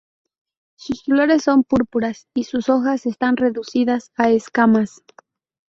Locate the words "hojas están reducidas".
2.69-4.09